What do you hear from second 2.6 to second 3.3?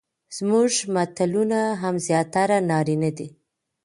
نارينه دي،